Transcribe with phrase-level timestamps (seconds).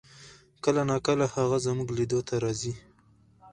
[0.63, 2.73] کله نا کله هغه زمونږ لیدو ته راځي